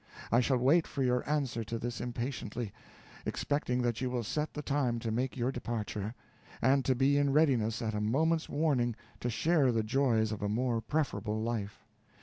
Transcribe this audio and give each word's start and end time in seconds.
I 0.31 0.39
shall 0.39 0.57
wait 0.57 0.87
for 0.87 1.03
your 1.03 1.23
answer 1.29 1.63
to 1.63 1.77
this 1.77 2.01
impatiently, 2.01 2.71
expecting 3.23 3.83
that 3.83 4.01
you 4.01 4.09
will 4.09 4.23
set 4.23 4.51
the 4.55 4.63
time 4.63 4.97
to 4.97 5.11
make 5.11 5.37
your 5.37 5.51
departure, 5.51 6.15
and 6.59 6.83
to 6.85 6.95
be 6.95 7.19
in 7.19 7.31
readiness 7.33 7.83
at 7.83 7.93
a 7.93 8.01
moment's 8.01 8.49
warning 8.49 8.95
to 9.19 9.29
share 9.29 9.71
the 9.71 9.83
joys 9.83 10.31
of 10.31 10.41
a 10.41 10.49
more 10.49 10.81
preferable 10.81 11.39
life. 11.39 11.85